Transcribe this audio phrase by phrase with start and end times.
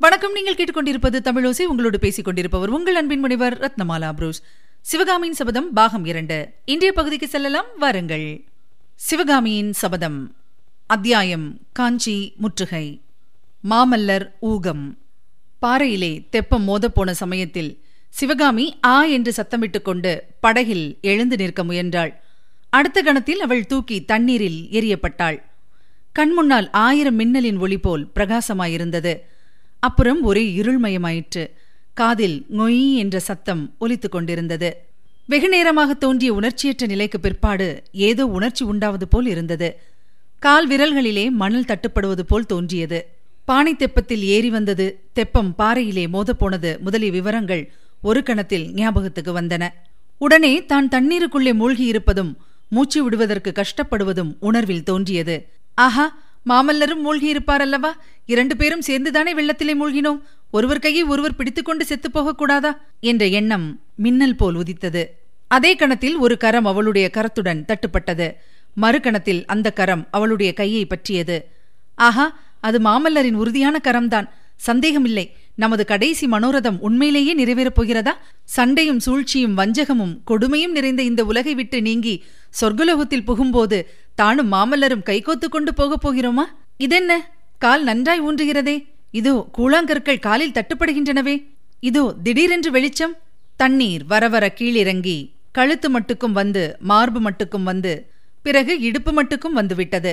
[0.00, 0.32] வணக்கம்.
[0.32, 4.42] நீங்கள் கேட்டுக்கொண்டிருப்பது தமிழோசை உங்களோடு பேசிக் கொண்டிருப்பவர் உங்கள் அன்பின் முனைவர் ரத்னமாலா புரூஸ்.
[4.80, 6.52] சிவகாமியின் சபதம் பாகம் இரண்டு.
[6.64, 7.66] இன்றைய பகுதிக்கு செல்லலாம்.
[7.78, 8.44] வாருங்கள்.
[8.94, 10.36] சிவகாமியின் சபதம்.
[10.86, 11.58] அத்தியாயம்.
[11.72, 13.00] காஞ்சி முற்றுகை.
[13.70, 14.98] மாமல்லர் ஊகம்.
[15.58, 22.22] பாறையிலே தெப்பம் மோதப்போன சமயத்தில் சிவகாமி ஆ என்று சத்தமிட்டுக் கொண்டு படகில் எழுந்து நிற்க முயன்றாள்.
[22.70, 25.42] அடுத்த கணத்தில் அவள் தூக்கி தண்ணீரில் எரியப்பட்டாள்.
[26.18, 29.18] கண்முன்னால் ஆயிரம் மின்னலின் ஒளி போல் பிரகாசமாயிருந்தது.
[29.80, 31.50] அப்புறம் ஒரே இருள்மயமாயிற்று.
[31.94, 34.76] காதில் நொய் என்ற சத்தம் ஒலித்துக் கொண்டிருந்தது.
[35.26, 39.80] வெகு நேரமாக தோன்றிய உணர்ச்சியற்ற நிலைக்கு பிற்பாடு ஏதோ உணர்ச்சி உண்டாவது போல் இருந்தது.
[40.38, 43.08] கால் விரல்களிலே மணல் தட்டுப்படுவது போல் தோன்றியது.
[43.44, 47.72] பானை தெப்பத்தில் ஏறி வந்தது தெப்பம் பாறையிலே மோதப்போனது முதலிய விவரங்கள்
[48.02, 49.68] ஒரு கணத்தில் ஞாபகத்துக்கு வந்தன.
[50.18, 52.34] உடனே தான் தண்ணீருக்குள்ளே மூழ்கியிருப்பதும்
[52.68, 55.48] மூச்சு விடுவதற்கு கஷ்டப்படுவதும் உணர்வில் தோன்றியது.
[55.74, 60.20] ஆஹா மாமல்லரும் மூழ்கியிருப்பார் அல்லவா இரண்டு பேரும் சேர்ந்துதானே வெள்ளத்திலே மூழ்கினோம்.
[60.50, 62.76] ஒருவர் கையை ஒருவர் பிடித்துக்கொண்டு செத்துப் போகக்கூடாதா?
[63.00, 65.18] என்ற எண்ணம் மின்னல் போல் உதித்தது.
[65.48, 68.32] அதே கணத்தில் ஒரு கரம் அவளுடைய கரத்துடன் தட்டுப்பட்டது.
[68.74, 71.48] மறு கணத்தில் அந்த கரம் அவளுடைய கையை பற்றியது.
[71.94, 74.28] ஆஹா அது மாமல்லரின் உறுதியான கரம்தான்.
[74.56, 75.36] சந்தேகமில்லை.
[75.54, 78.18] நமது கடைசி மனோரதம் உண்மையிலேயே நிறைவேறப் போகிறதா?
[78.44, 82.24] சண்டையும் சூழ்ச்சியும் வஞ்சகமும் கொடுமையும் நிறைந்த இந்த உலகை விட்டு நீங்கி
[82.60, 83.82] சொர்க்குலோகத்தில் புகும்போது
[84.20, 86.44] தானும் மாமல்லரும் கைகோத்து கொண்டு போகப் போகிறோமா?
[86.76, 87.12] இதென்ன?
[87.58, 88.76] கால் நன்றாய் ஊன்றுகிறதே.
[89.10, 91.34] இதோ கூழாங்கற்கள் காலில் தட்டுப்படுகின்றனவே.
[91.80, 93.14] இதோ திடீரென்று வெளிச்சம்.
[93.56, 95.16] தண்ணீர் வரவர கீழிறங்கி
[95.52, 97.92] கழுத்து மட்டுக்கும் வந்து மார்பு மட்டுக்கும் வந்து
[98.42, 100.12] பிறகு இடுப்பு மட்டுக்கும் வந்துவிட்டது.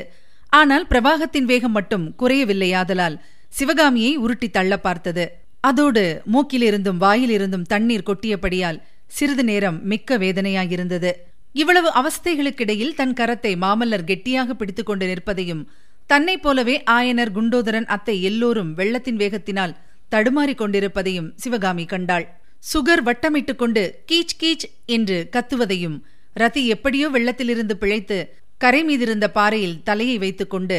[0.49, 3.15] ஆனால் பிரவாகத்தின் வேகம் மட்டும் குறையவில்லையாதலால்
[3.49, 5.25] சிவகாமியை உருட்டி தள்ள பார்த்தது.
[5.61, 11.11] அதோடு மூக்கிலிருந்தும் வாயிலிருந்தும் தண்ணீர் கொட்டியபடியால் சிறிது நேரம் மிக்க வேதனையாயிருந்தது.
[11.55, 15.61] இவ்வளவு அவஸ்தைகளுக்கிடையில் தன் கரத்தை மாமல்லர் கெட்டியாக பிடித்துக் கொண்டு நிற்பதையும்
[16.09, 19.75] தன்னைப் போலவே ஆயனர் குண்டோதரன் அத்தை எல்லோரும் வெள்ளத்தின் வேகத்தினால்
[20.09, 22.25] தடுமாறிக் கொண்டிருப்பதையும் சிவகாமி கண்டாள்.
[22.73, 25.97] சுகர் வட்டமிட்டுக் கொண்டு கீச் கீச் என்று கத்துவதையும்
[26.35, 28.17] ரதி எப்படியோ வெள்ளத்திலிருந்து பிழைத்து
[28.57, 30.77] கரை மீதிருந்த பாறையில் தலையை வைத்துக்கொண்டு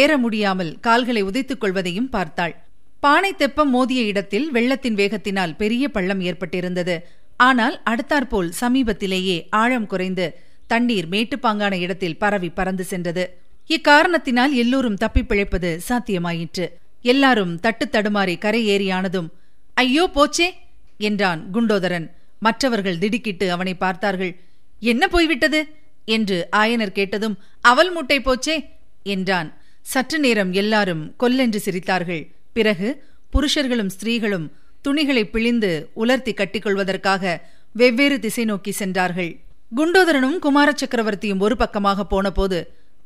[0.00, 2.54] ஏற முடியாமல் கால்களை உதைத்துக் கொள்வதையும் பார்த்தாள்.
[3.00, 6.96] பானை தெப்பம் மோதிய இடத்தில் வெள்ளத்தின் வேகத்தினால் பெரிய பள்ளம் ஏற்பட்டிருந்தது.
[7.40, 10.26] ஆனால் அடுத்தாற்போல் சமீபத்திலேயே ஆழம் குறைந்து
[10.66, 13.24] தண்ணீர் மேட்டுப்பாங்கான இடத்தில் பரவி பறந்து சென்றது.
[13.70, 16.66] இக்காரணத்தினால் எல்லோரும் தப்பிப் பிழைப்பது சாத்தியமாயிற்று.
[17.04, 19.28] எல்லாரும் தட்டு தடுமாறி கரை ஏறியானதும்
[19.76, 20.48] ஐயோ போச்சே!
[21.00, 22.06] என்றான் குண்டோதரன்.
[22.42, 24.32] மற்றவர்கள் திடுக்கிட்டு அவனை பார்த்தார்கள்.
[24.82, 25.60] என்ன போய்விட்டது?
[26.08, 28.56] என்று ஆயனர் கேட்டதும் அவல் மூட்டை போச்சே!
[29.06, 29.48] என்றான்.
[29.86, 32.22] சற்று நேரம் எல்லாரும் கொல்லென்று சிரித்தார்கள்.
[32.52, 32.88] பிறகு
[33.32, 34.46] புருஷர்களும் ஸ்திரீகளும்
[34.84, 37.40] துணிகளை பிழிந்து உலர்த்தி கட்டிக்கொள்வதற்காக
[37.72, 39.36] வெவ்வேறு திசை நோக்கி சென்றார்கள்.
[39.76, 42.58] குண்டோதரனும் குமார சக்கரவர்த்தியும் ஒரு பக்கமாக போனபோது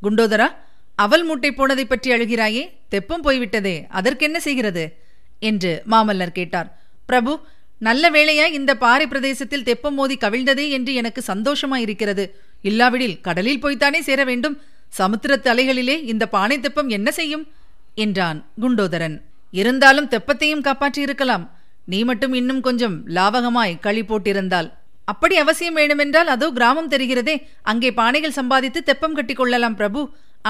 [0.02, 0.48] குண்டோதரா
[0.94, 4.96] அவல் மூட்டை போனதை பற்றி அழுகிறாயே தெப்பம் போய்விட்டதே அதற்கென்ன செய்கிறது?
[5.40, 6.78] என்று மாமல்லர் கேட்டார்.
[7.06, 7.40] பிரபு
[7.78, 12.30] நல்ல வேளையா இந்த பாறை பிரதேசத்தில் தெப்பம் மோதி கவிழ்ந்ததே என்று எனக்கு சந்தோஷமாயிருக்கிறது.
[12.62, 14.60] இல்லாவிடில் கடலில் போய்த்தானே சேர வேண்டும்.
[14.98, 17.46] சமுத்திரத் தலைகளிலே இந்த பானை தெப்பம் என்ன செய்யும்?
[17.94, 19.20] என்றான் குண்டோதரன்.
[19.50, 21.48] இருந்தாலும் தெப்பத்தையும் காப்பாற்றியிருக்கலாம்.
[21.92, 24.68] நீ மட்டும் இன்னும் கொஞ்சம் லாவகமாய் களி போட்டிருந்தால்.
[25.12, 27.36] அப்படி அவசியம் வேண்டுமென்றால் அதோ கிராமம் தெரிகிறதே.
[27.70, 30.00] அங்கே பானைகள் சம்பாதித்து தெப்பம் கட்டிக் கொள்ளலாம் பிரபு.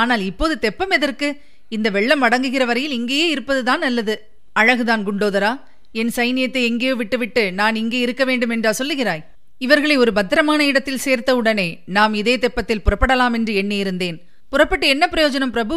[0.00, 1.28] ஆனால் இப்போது தெப்பம் எதற்கு?
[1.76, 4.14] இந்த வெள்ளம் அடங்குகிற வரையில் இங்கேயே இருப்பதுதான் நல்லது.
[4.60, 5.52] அழகுதான் குண்டோதரா.
[6.00, 9.22] என் சைனியத்தை எங்கேயோ விட்டுவிட்டு நான் இங்கே இருக்க வேண்டும் என்றா சொல்லுகிறாய்?
[9.66, 14.18] இவர்களை ஒரு பத்திரமான இடத்தில் சேர்த்த உடனே நாம் இதே தெப்பத்தில் புறப்படலாம் என்று எண்ணியிருந்தேன்.
[14.52, 15.76] புறப்பட்டு என்ன பிரயோஜனம் பிரபு?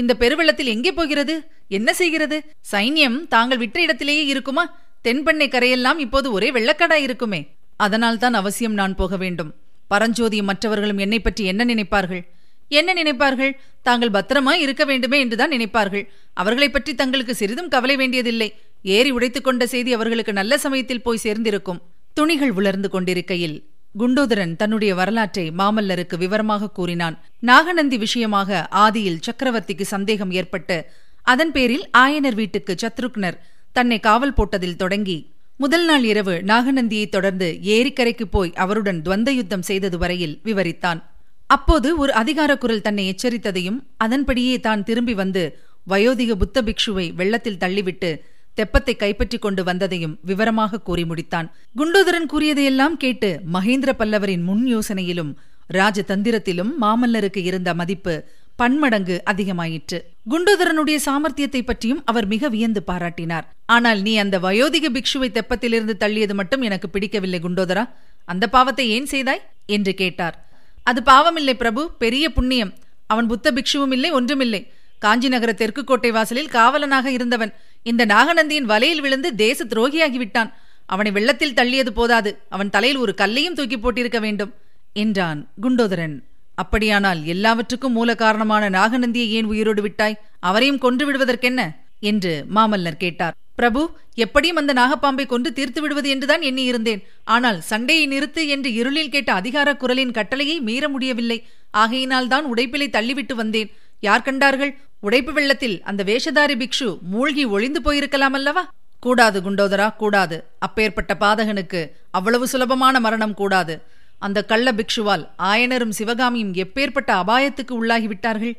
[0.00, 1.34] இந்த பெருவெள்ளத்தில் எங்கே போகிறது?
[1.78, 2.38] என்ன செய்கிறது?
[2.72, 4.64] சைன்யம் தாங்கள் விட்ட இடத்திலேயே இருக்குமா?
[5.04, 7.48] தென்பெண்ணை கரையெல்லாம் இப்போது ஒரே வெள்ளக்காடாய் இருக்குமே.
[7.76, 9.54] அதனால் தான் அவசியம் நான் போக வேண்டும்.
[9.88, 12.26] பரஞ்சோதி மற்றவர்களும் என்னை பற்றி என்ன நினைப்பார்கள்?
[12.68, 13.52] என்ன நினைப்பார்கள்?
[13.82, 16.06] தாங்கள் பத்திரமா இருக்க வேண்டுமே என்றுதான் நினைப்பார்கள்.
[16.32, 18.54] அவர்களைப் பற்றி தங்களுக்கு சிறிதும் கவலை வேண்டியதில்லை.
[18.82, 21.82] ஏறி உடைத்துக் கொண்ட செய்தி அவர்களுக்கு நல்ல சமயத்தில் போய் சேர்ந்திருக்கும்.
[22.12, 23.64] துணிகள் உலர்ந்து கொண்டிருக்கையில்
[23.98, 27.24] குண்டோதரன் தன்னுடைய வரலாற்றை மாமல்லருக்கு விவரமாக கூறினான்.
[27.40, 30.86] நாகநந்தி விஷயமாக ஆதியில் சக்கரவர்த்திக்கு சந்தேகம் ஏற்பட்டு
[31.22, 33.38] அதன் பேரில் ஆயனர் வீட்டுக்கு சத்ருக்னர்
[33.72, 35.18] தன்னை காவல் போட்டதில் தொடங்கி
[35.58, 41.00] முதல் நாள் இரவு நாகநந்தியை தொடர்ந்து ஏரிக்கரைக்கு போய் அவருடன் துவந்த யுத்தம் செய்தது வரையில் விவரித்தான்.
[41.46, 45.42] அப்போது ஒரு அதிகார குரல் தன்னை எச்சரித்ததையும் அதன்படியே தான் திரும்பி வந்து
[45.86, 48.10] வயோதிக புத்த பிக்ஷுவை வெள்ளத்தில் தள்ளிவிட்டு
[48.56, 51.48] தெப்பத்தை கைப்பற்றிக் கொண்டு வந்ததையும் விவரமாக கூறி முடித்தான்.
[51.76, 55.32] குண்டோதரன் கூறியதையெல்லாம் கேட்டு மகேந்திர பல்லவரின் முன் யோசனையிலும்
[55.70, 58.14] ராஜதந்திரத்திலும் மாமல்லருக்கு இருந்த மதிப்பு
[58.60, 59.98] பன்மடங்கு அதிகமாயிற்று.
[60.30, 63.46] குண்டோதரனுடைய சாமர்த்தியத்தை பற்றியும் அவர் மிக வியந்து பாராட்டினார்.
[63.66, 67.84] ஆனால் நீ அந்த வயோதிக பிக்ஷுவை தெப்பத்திலிருந்து தள்ளியது மட்டும் எனக்கு பிடிக்கவில்லை குண்டோதரா.
[68.24, 69.42] அந்த பாவத்தை ஏன் செய்தாய்?
[69.66, 70.36] என்று கேட்டார்.
[70.82, 71.82] அது பாவமில்லை பிரபு.
[71.98, 72.72] பெரிய புண்ணியம்.
[73.06, 74.62] அவன் புத்த பிக்ஷுவும் இல்லை ஒன்றுமில்லை.
[74.98, 77.52] காஞ்சி நகர தெற்கு கோட்டை வாசலில் காவலனாக இருந்தவன்.
[77.82, 80.50] இந்த நாகநந்தியின் வலையில் விழுந்து தேச துரோகியாகிவிட்டான்
[80.86, 82.30] அவனை வெள்ளத்தில் தள்ளியது போதாது.
[82.48, 84.52] அவன் தலையில் ஒரு கல்லையும் தூக்கி போட்டிருக்க வேண்டும்
[84.92, 86.16] என்றான் குண்டோதரன்.
[86.62, 90.18] அப்படியானால் எல்லாவற்றுக்கும் மூல காரணமான நாகநந்தியை ஏன் உயிரோடு விட்டாய்?
[90.48, 91.62] அவரையும் கொன்று விடுவதற்கென்ன?
[92.10, 93.34] என்று மாமல்லர் கேட்டார்.
[93.58, 93.80] பிரபு
[94.24, 97.02] எப்படியும் அந்த நாகப்பாம்பை கொன்று தீர்த்து விடுவது என்றுதான் எண்ணி இருந்தேன்
[97.34, 101.38] ஆனால் சண்டையை நிறுத்து என்று இருளில் கேட்ட அதிகார குரலின் கட்டளையை மீற முடியவில்லை.
[101.82, 103.70] ஆகையினால் தான் உடைப்பிலை தள்ளிவிட்டு வந்தேன்.
[104.06, 104.72] யார் கண்டார்கள்?
[105.00, 108.62] உடைப்பு வெள்ளத்தில் அந்த வேஷதாரி பிக்ஷு மூழ்கி ஒளிந்து போயிருக்கலாம் அல்லவா?
[109.04, 110.36] கூடாது குண்டோதரா கூடாது.
[110.58, 111.80] அப்பேற்பட்ட பாதகனுக்கு
[112.10, 113.74] அவ்வளவு சுலபமான மரணம் கூடாது.
[114.20, 118.54] அந்த கள்ள பிக்ஷுவால் ஆயனரும் சிவகாமியும் எப்பேற்பட்ட அபாயத்துக்கு உள்ளாகிவிட்டார்கள்?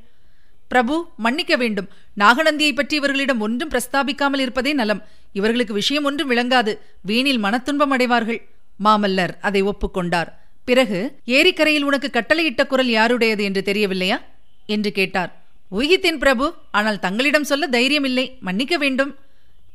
[0.67, 1.87] பிரபு மன்னிக்க வேண்டும்.
[2.17, 5.01] நாகநந்தியை பற்றி இவர்களிடம் ஒன்றும் பிரஸ்தாபிக்காமல் இருப்பதே நலம்.
[5.33, 6.73] இவர்களுக்கு விஷயம் ஒன்றும் விளங்காது.
[7.07, 8.39] வீணில் மனத்துன்பம் அடைவார்கள்.
[8.83, 10.29] மாமல்லர் அதை ஒப்புக்கொண்டார்
[10.65, 14.17] பிறகு ஏரிக்கரையில் உனக்கு கட்டளையிட்ட குரல் யாருடையது என்று தெரியவில்லையா?
[14.65, 15.31] என்று கேட்டார்.
[15.71, 18.25] ஊகித்தேன் பிரபு ஆனால் தங்களிடம் சொல்ல தைரியமில்லை.
[18.39, 19.11] மன்னிக்க வேண்டும்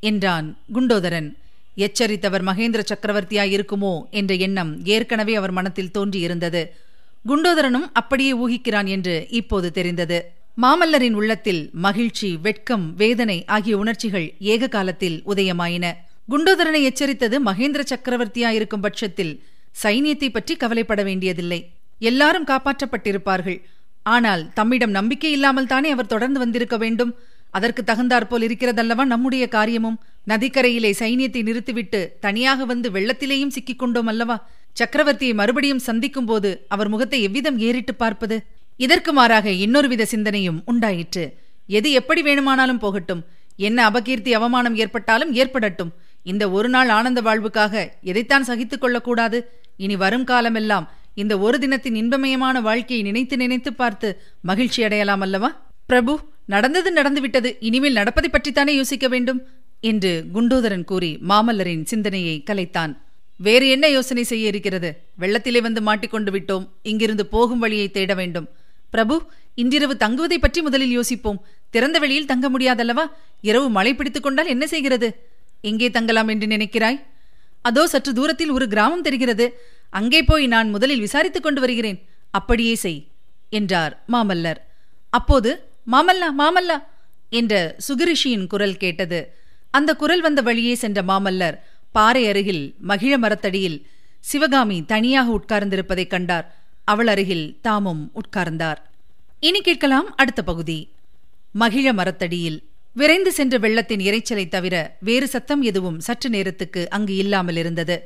[0.00, 1.28] என்றான் குண்டோதரன்.
[1.76, 6.62] எச்சரித்தவர் மகேந்திர சக்கரவர்த்தியாய் இருக்குமோ என்ற எண்ணம் ஏற்கனவே அவர் மனத்தில் தோன்றியிருந்தது.
[7.24, 10.18] குண்டோதரனும் அப்படியே ஊகிக்கிறான் என்று இப்போது தெரிந்தது.
[10.62, 15.86] மாமல்லரின் உள்ளத்தில் மகிழ்ச்சி வெட்கம் வேதனை ஆகிய உணர்ச்சிகள் ஏக காலத்தில் உதயமாயின.
[16.28, 19.34] குண்டோதரனை எச்சரித்தது மகேந்திர சக்கரவர்த்தியாயிருக்கும் பட்சத்தில்
[19.82, 21.60] சைனியத்தை பற்றி கவலைப்பட வேண்டியதில்லை.
[22.00, 23.58] எல்லாரும் காப்பாற்றப்பட்டிருப்பார்கள்.
[24.06, 27.12] ஆனால் தம்மிடம் நம்பிக்கை இல்லாமல் தானே அவர் தொடர்ந்து வந்திருக்க வேண்டும்?
[27.50, 30.00] அதற்கு தகுந்தாற்போல் இருக்கிறதல்லவா நம்முடைய காரியமும்?
[30.28, 34.48] நதிக்கரையிலே சைனியத்தை நிறுத்திவிட்டு தனியாக வந்து வெள்ளத்திலேயும் சிக்கிக் கொண்டோம் அல்லவா?
[34.80, 38.42] சக்கரவர்த்தியை மறுபடியும் சந்திக்கும் போது அவர் முகத்தை எவ்விதம் ஏறிட்டு பார்ப்பது?
[38.76, 41.38] இதற்கு மாறாக இன்னொரு வித சிந்தனையும் உண்டாயிற்று.
[41.66, 43.24] எது எப்படி வேணுமானாலும் போகட்டும்.
[43.56, 45.92] என்ன அபகீர்த்தி அவமானம் ஏற்பட்டாலும் ஏற்படட்டும்.
[46.22, 49.50] இந்த ஒரு நாள் ஆனந்த வாழ்வுக்காக எதைத்தான் சகித்துக் கொள்ளக்கூடாது?
[49.76, 55.50] இனி வரும் காலமெல்லாம் இந்த ஒரு தினத்தின் இன்பமயமான வாழ்க்கையை நினைத்து நினைத்து பார்த்து மகிழ்ச்சி அடையலாம் அல்லவா?
[55.86, 59.40] பிரபு நடந்தது நடந்துவிட்டது இனிமேல் நடப்பதை பற்றித்தானே யோசிக்க வேண்டும்?
[59.80, 62.92] என்று குண்டோதரன் கூறி மாமல்லரின் சிந்தனையை கலைத்தான்.
[63.36, 64.90] வேறு என்ன யோசனை செய்ய இருக்கிறது?
[65.20, 66.68] வெள்ளத்திலே வந்து மாட்டிக்கொண்டு விட்டோம்.
[66.82, 68.48] இங்கிருந்து போகும் வழியை தேட வேண்டும்.
[68.90, 69.22] பிரபு
[69.54, 71.40] இன்றிரவு தங்குவதை பற்றி முதலில் யோசிப்போம்.
[71.70, 73.04] திறந்த வெளியில் தங்க முடியாதல்லவா?
[73.40, 75.08] இரவு மழை பிடித்துக் கொண்டால் என்ன செய்கிறது?
[75.60, 76.98] எங்கே தங்கலாம் என்று நினைக்கிறாய்?
[77.62, 79.46] அதோ சற்று தூரத்தில் ஒரு கிராமம் தெரிகிறது.
[79.90, 81.98] அங்கே போய் நான் முதலில் விசாரித்துக் கொண்டு வருகிறேன்.
[82.30, 83.00] அப்படியே செய்
[83.50, 84.60] என்றார் மாமல்லர்.
[85.10, 85.50] அப்போது
[85.92, 86.76] மாமல்லா மாமல்லா
[87.30, 87.54] என்ற
[87.86, 89.20] சுகரிஷியின் குரல் கேட்டது.
[89.70, 91.56] அந்த குரல் வந்த வழியே சென்ற மாமல்லர்
[91.92, 93.78] பாறை அருகில் மகிழ மரத்தடியில்
[94.20, 96.46] சிவகாமி தனியாக உட்கார்ந்திருப்பதைக் கண்டார்.
[96.84, 98.80] அவள் அருகில் தாமும் உட்கார்ந்தார்.
[99.40, 100.78] இனி கேட்கலாம் அடுத்த பகுதி.
[101.52, 102.58] மகிழ மரத்தடியில்
[102.94, 107.96] விரைந்து சென்ற வெள்ளத்தின் இறைச்சலை தவிர வேறு சத்தம் எதுவும் சற்று நேரத்துக்கு அங்கு இல்லாமல் இருந்தது.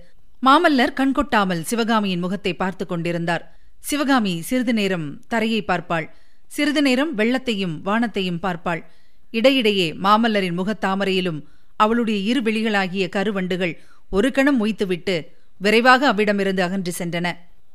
[0.43, 3.45] மாமல்லர் கண்கொட்டாமல் சிவகாமியின் முகத்தை பார்த்து கொண்டிருந்தார்.
[3.81, 6.07] சிவகாமி சிறிது நேரம் தரையை பார்ப்பாள்.
[6.51, 8.85] சிறிது நேரம் வெள்ளத்தையும் வானத்தையும் பார்ப்பாள்.
[9.31, 11.43] இடையிடையே மாமல்லரின் முகத்தாமரையிலும்
[11.77, 13.81] அவளுடைய இரு விழிகளாகிய கருவண்டுகள்
[14.11, 15.27] ஒரு கணம் மொய்த்துவிட்டு
[15.59, 17.33] விரைவாக அவ்விடமிருந்து அகன்று சென்றன.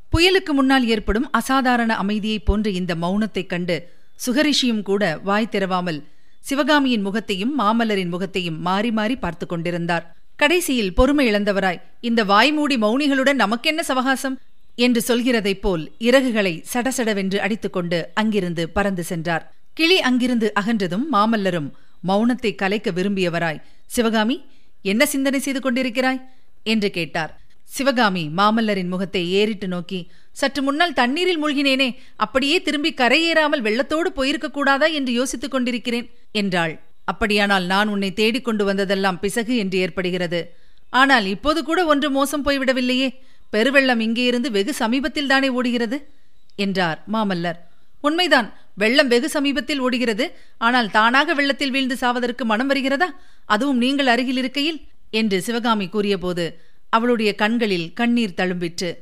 [0.09, 3.89] புயலுக்கு முன்னால் ஏற்படும் அசாதாரண அமைதியைப் போன்ற இந்த மௌனத்தைக் கண்டு
[4.25, 6.03] சுகரிஷியும் கூட வாய் திறவாமல்
[6.39, 10.15] சிவகாமியின் முகத்தையும் மாமல்லரின் முகத்தையும் மாறி மாறி பார்த்து கொண்டிருந்தார்.
[10.35, 14.39] கடைசியில் பொறுமை இழந்தவராய் இந்த வாய்மூடி மௌனிகளுடன் நமக்கென்ன சவகாசம்?
[14.75, 19.43] என்று சொல்கிறதைப் போல் இறகுகளை சடசடவென்று அடித்துக்கொண்டு அங்கிருந்து பறந்து சென்றார்.
[19.73, 21.69] கிளி அங்கிருந்து அகன்றதும் மாமல்லரும்
[22.07, 24.37] மௌனத்தை கலைக்க விரும்பியவராய் சிவகாமி
[24.81, 26.21] என்ன சிந்தனை செய்து கொண்டிருக்கிறாய்?
[26.63, 27.31] என்று கேட்டார்.
[27.63, 29.99] சிவகாமி மாமல்லரின் முகத்தை ஏறிட்டு நோக்கி
[30.31, 36.73] சற்று முன்னால் தண்ணீரில் மூழ்கினேனே அப்படியே திரும்பி கரையேறாமல் வெள்ளத்தோடு போயிருக்க கூடாதா என்று யோசித்துக் கொண்டிருக்கிறேன் என்றாள்.
[37.05, 40.41] அப்படியானால் நான் உன்னை தேடிக் கொண்டு வந்ததெல்லாம் பிசகு என்று ஏற்படுகிறது.
[40.89, 43.09] ஆனால் இப்போது கூட ஒன்று மோசம் போய்விடவில்லையே.
[43.51, 46.09] பெருவெள்ளம் இங்கேயிருந்து வெகு சமீபத்தில் தானே ஓடுகிறது?
[46.55, 47.55] என்றார் மாமல்லர்.
[48.01, 50.35] உண்மைதான் வெள்ளம் வெகு சமீபத்தில் ஓடுகிறது.
[50.57, 53.15] ஆனால் தானாக வெள்ளத்தில் வீழ்ந்து சாவதற்கு மனம் வருகிறதா?
[53.45, 54.81] அதுவும் நீங்கள் அருகில் இருக்கையில்?
[55.11, 58.95] என்று சிவகாமி கூறியபோது அவளுடைய கண்களில் கண்ணீர் தழும்பிற்று.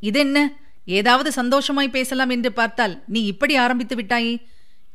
[0.00, 0.56] இதென்ன?
[0.84, 4.42] ஏதாவது சந்தோஷமாய் பேசலாம் என்று பார்த்தால் நீ இப்படி ஆரம்பித்து விட்டாயே?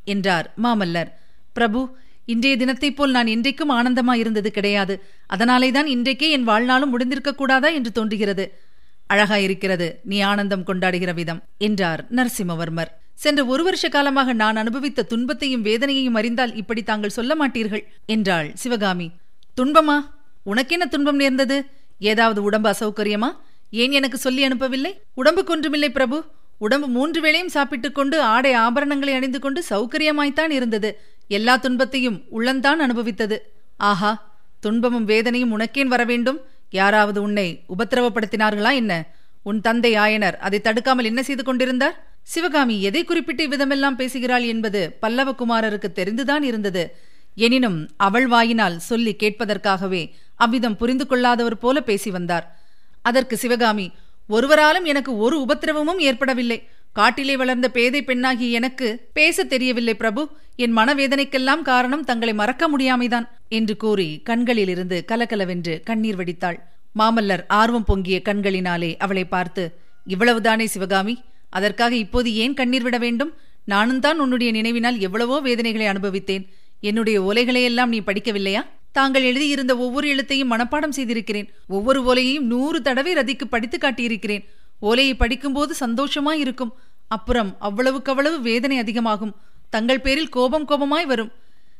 [0.05, 1.12] என்றார் மாமல்லர்.
[1.53, 5.03] பிரபு இன்றைய தினத்தைப் போல் நான் இன்றைக்கும் ஆனந்தமாயிருந்தது கிடையாது.
[5.27, 8.59] அதனாலேதான் இன்றைக்கே என் வாழ்நாளும் முடிந்திருக்க கூடாதா என்று தோன்றுகிறது.
[9.07, 12.88] அழகா இருக்கிறது நீ ஆனந்தம் கொண்டாடுகிற விதம் என்றார் நரசிம்மவர்மர்.
[13.13, 19.12] சென்ற ஒரு வருஷ காலமாக நான் அனுபவித்த துன்பத்தையும் வேதனையையும் அறிந்தால் இப்படி தாங்கள் சொல்ல மாட்டீர்கள் என்றாள் சிவகாமி.
[19.62, 20.00] துன்பமா?
[20.43, 21.65] உனக்கென்ன துன்பம் நேர்ந்தது?
[22.00, 23.35] ஏதாவது உடம்பு அசௌகரியமா?
[23.71, 24.91] ஏன் எனக்கு சொல்லி அனுப்பவில்லை?
[25.13, 26.25] உடம்புக்கு கொன்றுமில்லை பிரபு.
[26.57, 31.00] உடம்பு மூன்று வேளையும் சாப்பிட்டுக் கொண்டு ஆடை ஆபரணங்களை அணிந்து கொண்டு சௌகரியமாய்த்தான் இருந்தது.
[31.27, 33.38] எல்லா துன்பத்தையும் உள்ளந்தான் அனுபவித்தது.
[33.77, 34.33] ஆஹா!
[34.59, 36.39] துன்பமும் வேதனையும் உனக்கேன் வர வேண்டும்
[36.72, 39.07] யாராவது உன்னை உபத்திரவப்படுத்தினார்களா என்ன?
[39.43, 42.03] உன் தந்தை ஆயனர் அதை தடுக்காமல் என்ன செய்து கொண்டிருந்தார்?
[42.22, 46.95] சிவகாமி எதை குறிப்பிட்டு விதமெல்லாம் பேசுகிறாள் என்பது பல்லவகுமாரருக்கு தெரிந்துதான் இருந்தது.
[47.36, 52.57] எனினும் அவள் வாயினால் சொல்லி கேட்பதற்காகவே அவ்விதம் புரிந்து கொள்ளாதவர் போல பேசி வந்தார்.
[53.01, 53.91] அதற்கு சிவகாமி
[54.27, 56.69] ஒருவராலும் எனக்கு ஒரு உபத்திரவமும் ஏற்படவில்லை.
[56.97, 60.29] காட்டிலே வளர்ந்த பேதை பெண்ணாகி எனக்கு பேச தெரியவில்லை பிரபு.
[60.55, 66.59] என் மனவேதனைக்கெல்லாம் காரணம் தங்களை மறக்க முடியாமைதான் என்று கூறி கண்களிலிருந்து கலகலவென்று கண்ணீர் வடித்தாள்.
[66.99, 71.15] மாமல்லர் ஆர்வம் பொங்கிய கண்களினாலே அவளை பார்த்து இவ்வளவுதானே சிவகாமி?
[71.49, 73.33] அதற்காக இப்போது ஏன் கண்ணீர் விட வேண்டும்?
[73.65, 76.45] நானும் தான் உன்னுடைய நினைவினால் எவ்வளவோ வேதனைகளை அனுபவித்தேன்.
[76.81, 78.65] என்னுடைய ஓலைகளையெல்லாம் நீ படிக்கவில்லையா?
[78.91, 81.49] தாங்கள் எழுதியிருந்த ஒவ்வொரு எழுத்தையும் மனப்பாடம் செய்திருக்கிறேன்.
[81.67, 84.45] ஒவ்வொரு ஓலையையும் நூறு தடவை ரதிக்கு படித்து காட்டியிருக்கிறேன்.
[84.79, 86.33] ஓலையை படிக்கும்போது சந்தோஷமாயிருக்கும்.
[86.33, 86.71] இருக்கும்
[87.07, 89.35] அப்புறம் அவ்வளவுக்கவ்வளவு வேதனை அதிகமாகும்.
[89.69, 91.31] தங்கள் பேரில் கோபம் கோபமாய் வரும்.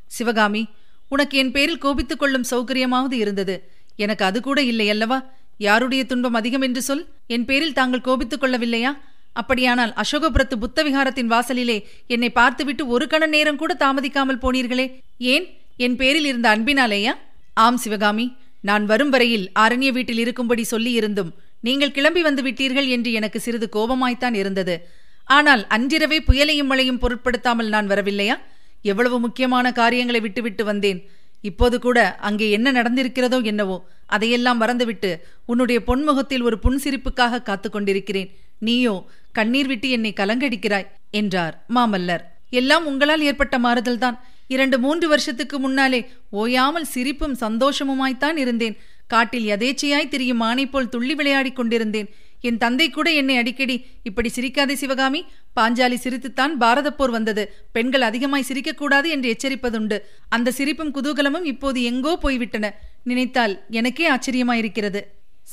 [0.06, 0.66] சிவகாமி
[1.08, 3.70] உனக்கு என் பேரில் கோபித்துக் கொள்ளும் சௌகரியமாவது இருந்தது.
[3.96, 5.24] எனக்கு அது கூட இல்லை அல்லவா?
[5.58, 7.06] யாருடைய துன்பம் அதிகம் என்று சொல்.
[7.26, 8.98] என் பேரில் தாங்கள் கோபித்துக் கொள்ளவில்லையா?
[9.32, 15.00] அப்படியானால் அசோகபுரத்து புத்த விகாரத்தின் வாசலிலே என்னை பார்த்துவிட்டு ஒரு கண நேரம் கூட தாமதிக்காமல் போனீர்களே.
[15.18, 15.58] ஏன்?
[15.76, 17.14] என் பேரில் இருந்த அன்பினாலேயா?
[17.54, 23.40] ஆம் சிவகாமி நான் வரும் வரையில் அரண்ய வீட்டில் இருக்கும்படி சொல்லியிருந்தும் நீங்கள் கிளம்பி வந்து விட்டீர்கள் என்று எனக்கு
[23.40, 24.88] சிறிது கோபமாய்த்தான் இருந்தது.
[25.28, 28.36] ஆனால் அன்றிரவே புயலையும் மழையும் பொருட்படுத்தாமல் நான் வரவில்லையா?
[28.82, 31.00] எவ்வளவு முக்கியமான காரியங்களை விட்டுவிட்டு வந்தேன்.
[31.42, 35.10] இப்போது கூட அங்கே என்ன நடந்திருக்கிறதோ என்னவோ அதையெல்லாம் மறந்துவிட்டு
[35.46, 38.30] உன்னுடைய பொன்முகத்தில் ஒரு புன்சிரிப்புக்காக காத்து கொண்டிருக்கிறேன்.
[38.58, 38.94] நீயோ
[39.32, 40.88] கண்ணீர் விட்டு என்னை கலங்கடிக்கிறாய்
[41.20, 42.24] என்றார் மாமல்லர்.
[42.60, 44.16] எல்லாம் உங்களால் ஏற்பட்ட மாறுதல்தான்.
[44.54, 46.00] இரண்டு மூன்று வருஷத்துக்கு முன்னாலே
[46.40, 48.76] ஓயாமல் சிரிப்பும் சந்தோஷமுமாய்த்தான் இருந்தேன்.
[49.06, 52.08] காட்டில் எதேச்சையாய் திரியும் மானை போல் துள்ளி விளையாடிக் கொண்டிருந்தேன்.
[52.48, 53.76] என் தந்தை கூட என்னை அடிக்கடி
[54.08, 55.20] இப்படி சிரிக்காதே சிவகாமி.
[55.56, 57.44] பாஞ்சாலி சிரித்துத்தான் பாரத போர் வந்தது.
[57.76, 59.98] பெண்கள் அதிகமாய் சிரிக்கக்கூடாது என்று எச்சரிப்பதுண்டு.
[60.36, 62.72] அந்த சிரிப்பும் குதூகலமும் இப்போது எங்கோ போய்விட்டன.
[63.10, 65.02] நினைத்தால் எனக்கே ஆச்சரியமாயிருக்கிறது.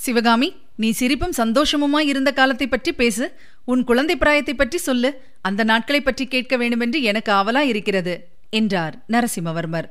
[0.03, 3.25] சிவகாமி நீ சிரிப்பும் சந்தோஷமுமாய் இருந்த காலத்தை பற்றி பேசு.
[3.71, 5.09] உன் குழந்தை பிராயத்தை பற்றி சொல்லு.
[5.41, 8.15] அந்த நாட்களை பற்றி கேட்க வேண்டுமென்று எனக்கு ஆவலா இருக்கிறது
[8.59, 9.87] என்றார் நரசிம்மவர்மர்.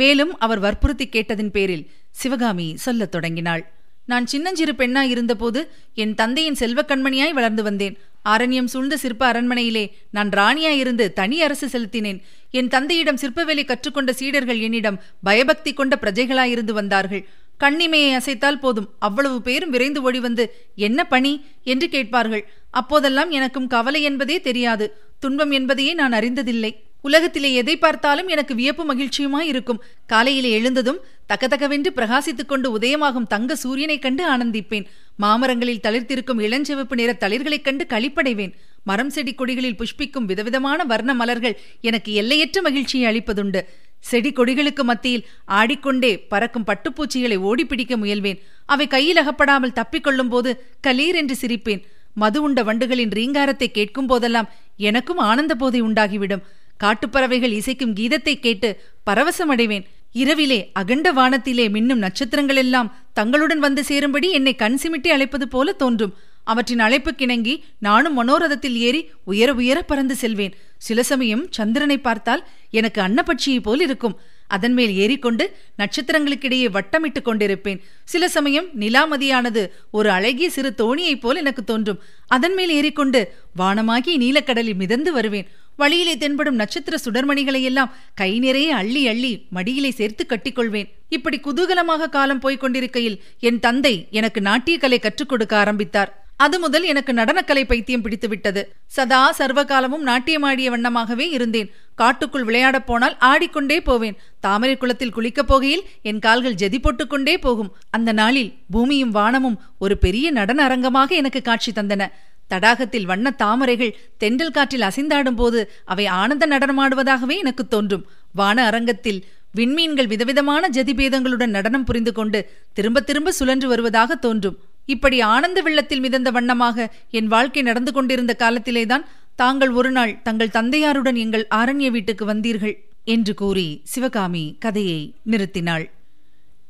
[0.00, 1.84] மேலும் அவர் வற்புறுத்தி கேட்டதின் பேரில்
[2.20, 3.62] சிவகாமி சொல்லத் தொடங்கினாள்.
[4.06, 7.98] நான் சின்னஞ்சிறு பெண்ணாய் இருந்தபோது என் தந்தையின் செல்வக்கண்மணியாய் வளர்ந்து வந்தேன்.
[8.24, 12.20] அரண்யம் சூழ்ந்த சிற்ப அரண்மனையிலே நான் ராணியாயிருந்து தனி அரசு செலுத்தினேன்.
[12.50, 17.28] என் தந்தையிடம் சிற்பவேலை கற்றுக்கொண்ட சீடர்கள் என்னிடம் பயபக்தி கொண்ட பிரஜைகளாயிருந்து வந்தார்கள்.
[17.60, 21.44] கண்ணிமையை அசைத்தால் போதும் அவ்வளவு பேரும் விரைந்து ஓடி வந்து என்ன பணி?
[21.64, 22.48] என்று கேட்பார்கள்.
[22.70, 24.96] அப்போதெல்லாம் எனக்கும் கவலை என்பதே தெரியாது.
[25.18, 26.76] துன்பம் என்பதையே நான் அறிந்ததில்லை.
[27.02, 29.82] உலகத்திலே எதை பார்த்தாலும் எனக்கு வியப்பு மகிழ்ச்சியுமாய் இருக்கும்.
[30.06, 34.86] காலையிலே எழுந்ததும் தக்கதக்கவென்று பிரகாசித்துக் கொண்டு உதயமாகும் தங்க சூரியனைக் கண்டு ஆனந்திப்பேன்.
[35.16, 38.52] மாமரங்களில் தளிர்த்திருக்கும் இளஞ்சிவப்பு நிற தளிர்களைக் கண்டு களிப்படைவேன்.
[38.84, 43.60] மரம் செடி கொடிகளில் புஷ்பிக்கும் விதவிதமான வர்ண மலர்கள் எனக்கு எல்லையற்ற மகிழ்ச்சியை அளிப்பதுண்டு.
[43.98, 48.38] செடி கொடிகளுக்கு மத்தியில் ஆடிக்கொண்டே பறக்கும் பட்டுப்பூச்சிகளை ஓடிப்பிடிக்க முயல்வேன்.
[48.66, 51.82] அவை கையில் அகப்படாமல் தப்பிக்கொள்ளும் போது கலீர் என்று சிரிப்பேன்.
[52.14, 56.42] மது உண்ட வண்டுகளின் ரீங்காரத்தை கேட்கும் போதெல்லாம் எனக்கும் ஆனந்த போதை உண்டாகிவிடும்.
[56.84, 59.84] காட்டுப்பறவைகள் இசைக்கும் கீதத்தை கேட்டு பரவசமடைவேன்.
[60.12, 66.14] இரவிலே அகண்ட வானத்திலே மின்னும் நட்சத்திரங்கள் எல்லாம் தங்களுடன் வந்து சேரும்படி என்னை கண் சிமிட்டி அழைப்பது போல தோன்றும்.
[66.44, 70.54] அவற்றின் அழைப்புக்கிணங்கி நானும் மனோரதத்தில் ஏறி உயர உயர பறந்து செல்வேன்.
[70.78, 74.18] சில சமயம் சந்திரனை பார்த்தால் எனக்கு அன்னப்பட்சியை போல் இருக்கும்.
[74.48, 77.80] அதன் மேல் ஏறிக்கொண்டு நட்சத்திரங்களுக்கிடையே வட்டமிட்டுக் கொண்டிருப்பேன்.
[78.04, 82.00] சில சமயம் நிலாமதியானது ஒரு அழகிய சிறு தோணியைப் போல் எனக்கு தோன்றும்.
[82.26, 85.48] அதன் மேல் ஏறிக்கொண்டு வானமாகி நீலக்கடலில் மிதந்து வருவேன்.
[85.76, 90.88] வழியிலே தென்படும் நட்சத்திர சுடர்மணிகளையெல்லாம் கை நிறைய அள்ளி அள்ளி மடியிலே சேர்த்து கட்டிக்கொள்வேன்.
[91.08, 96.16] இப்படி குதூகலமாக காலம் போய்க் கொண்டிருக்கையில் என் தந்தை எனக்கு நாட்டியக்கலை கற்றுக் கொடுக்க ஆரம்பித்தார்.
[96.36, 98.62] அது முதல் எனக்கு நடனக்கலை பைத்தியம் பிடித்துவிட்டது.
[98.86, 101.70] சதா சர்வகாலமும் நாட்டியமாடிய வண்ணமாகவே இருந்தேன்.
[101.94, 104.16] காட்டுக்குள் விளையாடப் போனால் ஆடிக்கொண்டே போவேன்.
[104.40, 107.72] தாமரை குளத்தில் குளிக்கப் போகையில் என் கால்கள் ஜெதி போட்டுக்கொண்டே போகும்.
[107.90, 112.08] அந்த நாளில் பூமியும் வானமும் ஒரு பெரிய நடன அரங்கமாக எனக்கு காட்சி தந்தன.
[112.52, 118.04] தடாகத்தில் வண்ண தாமரைகள் தென்றல் காற்றில் அசைந்தாடும் போது அவை ஆனந்த நடனமாடுவதாகவே எனக்கு தோன்றும்.
[118.32, 119.22] வான அரங்கத்தில்
[119.56, 122.40] விண்மீன்கள் விதவிதமான ஜதிபேதங்களுடன் நடனம் புரிந்து கொண்டு
[122.72, 124.58] திரும்ப திரும்ப சுழன்று வருவதாக தோன்றும்.
[124.86, 129.04] இப்படி ஆனந்த வெள்ளத்தில் மிதந்த வண்ணமாக என் வாழ்க்கை நடந்து கொண்டிருந்த காலத்திலேதான்
[129.36, 135.84] தாங்கள் ஒருநாள் தங்கள் தந்தையாருடன் எங்கள் ஆரண்ய வீட்டுக்கு வந்தீர்கள் என்று கூறி சிவகாமி கதையை நிறுத்தினாள்.